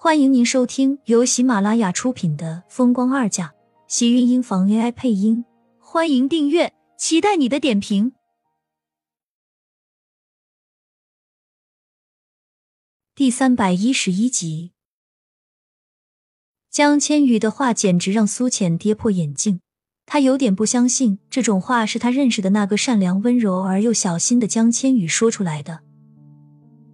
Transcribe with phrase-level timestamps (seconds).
[0.00, 3.46] 欢迎您收听由喜马拉雅出品的《风光二嫁》，
[3.88, 5.44] 喜运音房 AI 配音。
[5.80, 8.12] 欢迎订阅，期待你的点评。
[13.16, 14.70] 第三百一十一集，
[16.70, 19.60] 江千羽的话简直让苏浅跌破眼镜。
[20.06, 25.80] 他有点不相信这种话是他认识的那个善良、温柔而又小心的江千羽说出来的。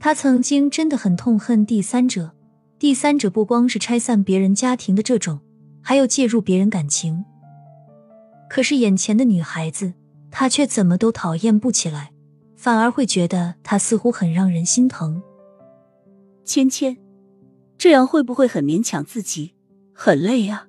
[0.00, 2.32] 他曾经真的很痛恨第三者。
[2.78, 5.40] 第三者不光是拆散别人家庭的这种，
[5.80, 7.24] 还有介入别人感情。
[8.50, 9.94] 可是眼前的女孩子，
[10.30, 12.12] 他却怎么都讨厌不起来，
[12.54, 15.22] 反而会觉得她似乎很让人心疼。
[16.44, 16.98] 芊芊，
[17.78, 19.54] 这样会不会很勉强自己，
[19.94, 20.68] 很累啊？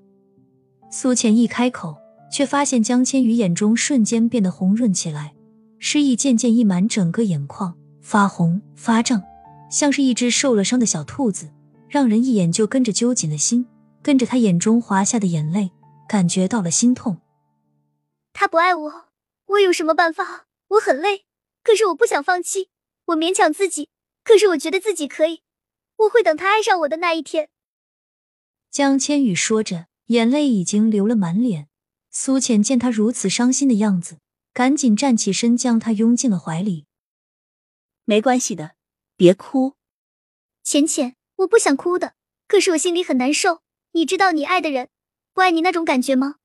[0.89, 1.97] 苏浅一开口，
[2.31, 5.33] 却发现江千羽眼中瞬间变得红润起来，
[5.77, 9.21] 诗意渐渐溢满整个眼眶，发红发胀，
[9.69, 11.49] 像是一只受了伤的小兔子。
[11.89, 13.67] 让人一眼就跟着揪紧了心，
[14.01, 15.71] 跟着他眼中滑下的眼泪，
[16.07, 17.21] 感觉到了心痛。
[18.33, 19.05] 他不爱我，
[19.45, 20.47] 我有什么办法？
[20.67, 21.25] 我很累，
[21.63, 22.69] 可是我不想放弃，
[23.05, 23.89] 我勉强自己，
[24.23, 25.41] 可是我觉得自己可以，
[25.97, 27.49] 我会等他爱上我的那一天。
[28.69, 31.67] 江千羽说着，眼泪已经流了满脸。
[32.11, 34.19] 苏浅见他如此伤心的样子，
[34.53, 36.85] 赶紧站起身，将他拥进了怀里。
[38.05, 38.75] 没关系的，
[39.15, 39.73] 别哭，
[40.63, 41.16] 浅浅。
[41.37, 42.13] 我不想哭的，
[42.47, 43.61] 可是我心里很难受。
[43.93, 44.89] 你知道你爱的人
[45.33, 46.35] 不爱你那种感觉吗？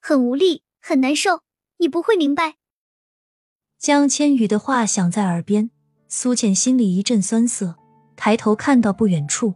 [0.00, 1.40] 很无力，很难受。
[1.78, 2.56] 你不会明白。
[3.78, 5.70] 江千羽的话响在耳边，
[6.08, 7.74] 苏浅心里一阵酸涩，
[8.14, 9.54] 抬头看到不远处，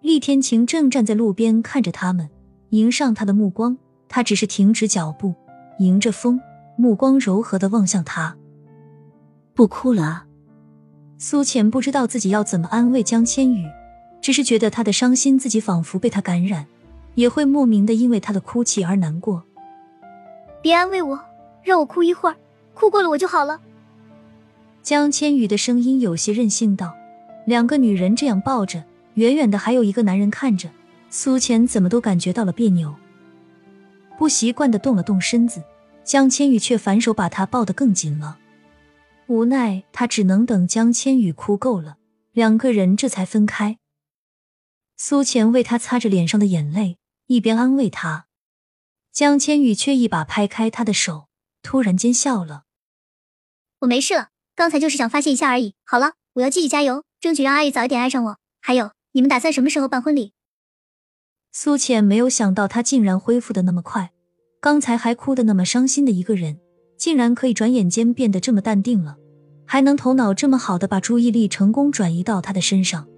[0.00, 2.28] 厉天晴正站在路边看着他们，
[2.70, 3.78] 迎上他的目光，
[4.08, 5.34] 他只是停止脚步，
[5.78, 6.40] 迎着风，
[6.76, 8.36] 目光柔和的望向他。
[9.54, 10.26] 不哭了。
[11.18, 13.64] 苏浅不知道自己要怎么安慰江千羽。
[14.28, 16.66] 只是觉得他的伤心，自己仿佛被他感染，
[17.14, 19.42] 也会莫名的因为他的哭泣而难过。
[20.60, 21.18] 别安慰我，
[21.62, 22.36] 让我哭一会儿，
[22.74, 23.58] 哭过了我就好了。
[24.82, 26.94] 江千羽的声音有些任性道
[27.48, 28.84] ：“两个女人这样抱着，
[29.14, 30.68] 远远的还有一个男人看着，
[31.08, 32.94] 苏浅怎么都感觉到了别扭，
[34.18, 35.62] 不习惯的动了动身子，
[36.04, 38.36] 江千羽却反手把他抱得更紧了。
[39.28, 41.96] 无奈，他只能等江千羽哭够了，
[42.34, 43.78] 两个人这才分开。
[45.00, 46.98] 苏浅为他擦着脸上的眼泪，
[47.28, 48.26] 一边安慰他。
[49.12, 51.28] 江千羽却一把拍开他的手，
[51.62, 52.64] 突然间笑了
[53.82, 55.76] ：“我没事了，刚才就是想发泄一下而已。
[55.84, 58.38] 好了，我要继续加油，争取让阿姨早一点爱上我。
[58.60, 60.32] 还有，你们打算什么时候办婚礼？”
[61.52, 64.10] 苏浅没有想到他竟然恢复的那么快，
[64.60, 66.58] 刚才还哭的那么伤心的一个人，
[66.98, 69.16] 竟然可以转眼间变得这么淡定了，
[69.64, 73.08] 还能头脑这么好的把注意力成功转移到他的身上。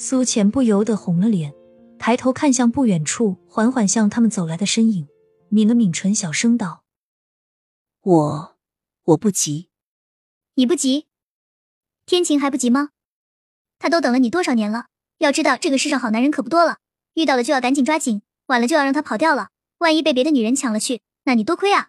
[0.00, 1.52] 苏浅不由得红了脸，
[1.98, 5.08] 抬头看向不远处缓缓向他们走来的身影，
[5.48, 6.84] 抿了抿唇，小声道
[8.02, 8.56] ：“我
[9.02, 9.70] 我不急，
[10.54, 11.08] 你不急，
[12.06, 12.90] 天晴还不急吗？
[13.80, 14.86] 他都等了你多少年了？
[15.18, 16.78] 要知道这个世上好男人可不多了，
[17.14, 19.48] 遇到了就要赶紧抓紧，晚了就要让他跑掉了。
[19.78, 21.88] 万一被别的女人抢了去，那你多亏啊！”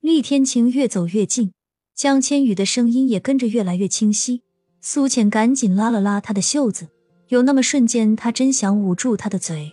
[0.00, 1.52] 厉天晴越走越近，
[1.94, 4.42] 江千羽的声音也跟着越来越清晰。
[4.80, 6.88] 苏浅赶紧拉了拉他的袖子，
[7.28, 9.72] 有那么瞬间，他真想捂住他的嘴。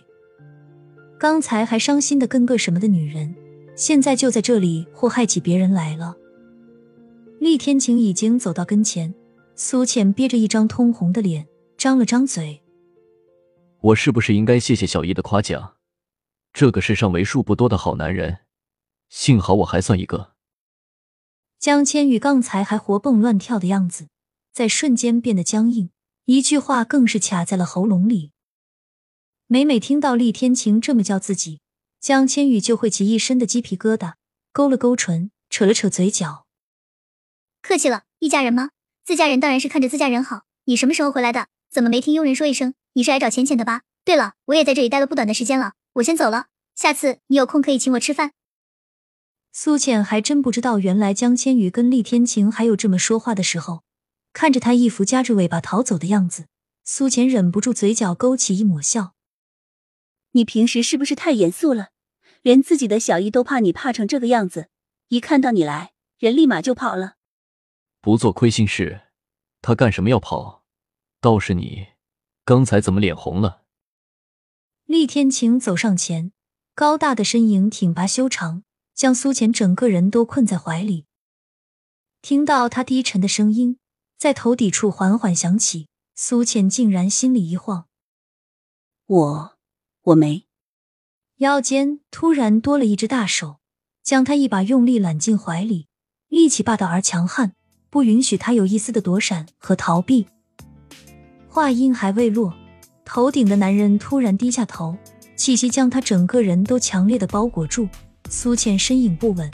[1.18, 3.34] 刚才还伤心的跟个什么的女人，
[3.74, 6.16] 现在就在这里祸害起别人来了。
[7.38, 9.14] 厉天晴已经走到跟前，
[9.54, 11.46] 苏浅憋着一张通红的脸，
[11.78, 12.62] 张了张嘴
[13.80, 15.74] ：“我是不是应该谢谢小姨的夸奖？
[16.52, 18.38] 这个世上为数不多的好男人，
[19.08, 20.32] 幸好我还算一个。”
[21.60, 24.08] 江千羽刚才还活蹦乱跳的样子。
[24.56, 25.90] 在瞬间变得僵硬，
[26.24, 28.32] 一句话更是卡在了喉咙里。
[29.48, 31.60] 每每听到厉天晴这么叫自己，
[32.00, 34.14] 江千羽就会起一身的鸡皮疙瘩，
[34.54, 36.46] 勾了勾唇，扯了扯嘴角。
[37.60, 38.70] 客气了，一家人吗？
[39.04, 40.44] 自家人当然是看着自家人好。
[40.64, 41.48] 你什么时候回来的？
[41.68, 42.72] 怎么没听佣人说一声？
[42.94, 43.82] 你是来找浅浅的吧？
[44.06, 46.46] 对了，我也在这里待了不短的时间了，我先走了。
[46.74, 48.32] 下次你有空可以请我吃饭。
[49.52, 53.82] 苏浅还真不知道，原来江千羽跟厉天晴还有这么说话的时候。
[54.36, 56.46] 看着他一副夹着尾巴逃走的样子，
[56.84, 59.14] 苏浅忍不住嘴角勾起一抹笑。
[60.32, 61.88] 你平时是不是太严肃了？
[62.42, 64.68] 连自己的小姨都怕你怕成这个样子，
[65.08, 67.14] 一看到你来，人立马就跑了。
[68.02, 69.04] 不做亏心事，
[69.62, 70.62] 他干什么要跑？
[71.22, 71.86] 倒是你，
[72.44, 73.62] 刚才怎么脸红了？
[74.84, 76.32] 厉天晴走上前，
[76.74, 81.06] 高大的身影挺拔修长，将苏浅整个人都困在怀里。
[82.20, 83.78] 听到他低沉的声音。
[84.18, 87.86] 在头顶处缓缓响起，苏浅竟然心里一晃，
[89.06, 89.56] 我
[90.04, 90.46] 我没。
[91.38, 93.60] 腰间突然多了一只大手，
[94.02, 95.88] 将他一把用力揽进怀里，
[96.28, 97.52] 力气霸道而强悍，
[97.90, 100.26] 不允许他有一丝的躲闪和逃避。
[101.46, 102.54] 话音还未落，
[103.04, 104.96] 头顶的男人突然低下头，
[105.36, 107.86] 气息将他整个人都强烈的包裹住。
[108.30, 109.50] 苏浅身影不稳，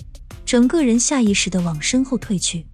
[0.47, 2.65] 整个人下意识的往身后退去。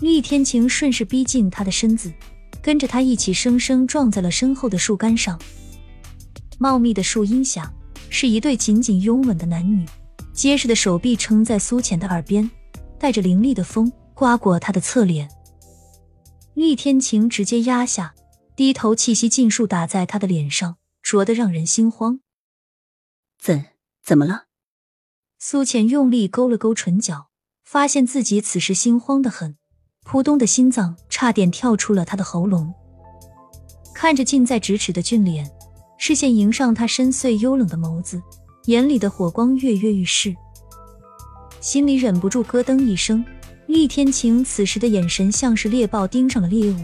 [0.00, 2.12] 厉天晴顺势逼近他的身子，
[2.62, 5.40] 跟着他一起生生撞在了身后的树干上。
[6.58, 7.72] 茂密的树荫下，
[8.08, 9.84] 是一对紧紧拥吻的男女，
[10.32, 12.48] 结实的手臂撑在苏浅的耳边，
[12.98, 15.28] 带着凌厉的风刮过他的侧脸。
[16.54, 18.14] 厉天晴直接压下，
[18.54, 22.20] 低头，气息尽数打在他的脸上，灼得让人心慌。
[23.40, 23.66] 怎
[24.02, 24.44] 怎么了？
[25.38, 27.30] 苏浅用力勾了勾唇角，
[27.64, 29.57] 发现自己此时心慌的很，
[30.10, 32.72] 扑通的心脏差点跳出了他的喉咙。
[33.94, 35.46] 看着近在咫尺的俊脸，
[35.98, 38.18] 视线迎上他深邃幽冷的眸子，
[38.64, 40.34] 眼里的火光跃跃欲试，
[41.60, 43.22] 心里忍不住咯噔一声。
[43.66, 46.76] 厉天晴此时的眼神像是猎豹盯上了猎物。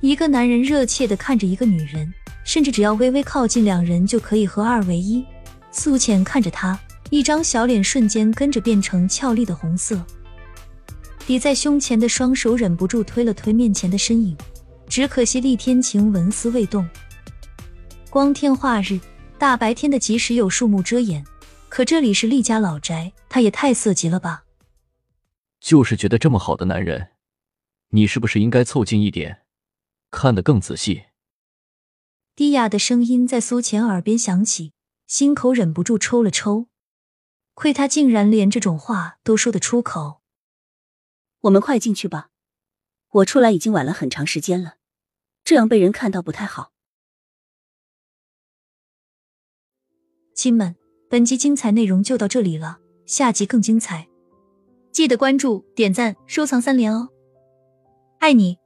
[0.00, 2.08] 一个男人热切的看着一个女人，
[2.44, 5.24] 甚至只要微微靠近，两人就可以合二为一。
[5.72, 6.78] 苏浅看着他，
[7.10, 10.00] 一张小脸瞬间跟着变成俏丽的红色。
[11.30, 14.36] 抵在胸前的双手忍不住推了推面前的身影，
[14.88, 16.84] 只可惜厉天晴纹丝未动。
[18.10, 18.98] 光天化日，
[19.38, 21.24] 大白天的，即使有树木遮掩，
[21.68, 24.42] 可这里是厉家老宅，他也太色极了吧！
[25.60, 27.10] 就是觉得这么好的男人，
[27.90, 29.42] 你是不是应该凑近一点，
[30.10, 31.04] 看得更仔细？
[32.34, 34.72] 低哑的声音在苏浅耳边响起，
[35.06, 36.66] 心口忍不住抽了抽。
[37.54, 40.19] 亏他竟然连这种话都说得出口。
[41.42, 42.30] 我们快进去吧，
[43.10, 44.74] 我出来已经晚了很长时间了，
[45.42, 46.72] 这样被人看到不太好。
[50.34, 50.76] 亲们，
[51.08, 54.08] 本集精彩内容就到这里了，下集更精彩。
[54.92, 57.08] 记得关注、点赞、收藏三连哦，
[58.18, 58.58] 爱你！